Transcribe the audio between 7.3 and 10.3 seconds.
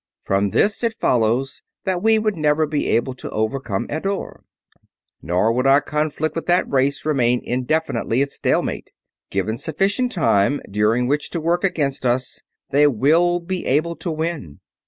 indefinitely at stalemate. Given sufficient